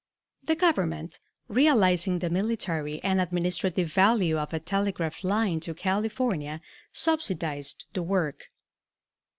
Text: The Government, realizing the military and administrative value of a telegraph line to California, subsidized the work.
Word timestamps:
The 0.41 0.55
Government, 0.55 1.19
realizing 1.47 2.17
the 2.17 2.31
military 2.31 3.03
and 3.03 3.21
administrative 3.21 3.93
value 3.93 4.39
of 4.39 4.51
a 4.51 4.59
telegraph 4.59 5.23
line 5.23 5.59
to 5.59 5.75
California, 5.75 6.59
subsidized 6.91 7.85
the 7.93 8.01
work. 8.01 8.45